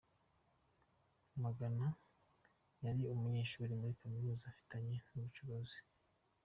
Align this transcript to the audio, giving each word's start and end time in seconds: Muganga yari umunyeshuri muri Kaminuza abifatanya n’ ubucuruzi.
Muganga 1.41 1.87
yari 2.83 3.01
umunyeshuri 3.13 3.71
muri 3.79 3.93
Kaminuza 4.01 4.43
abifatanya 4.45 4.97
n’ 5.09 5.11
ubucuruzi. 5.19 5.79